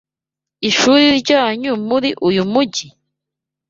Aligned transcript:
Ishuri 0.69 1.05
ryanyu 1.21 1.71
muri 1.87 2.09
uyu 2.27 2.43
mujyi? 2.51 2.87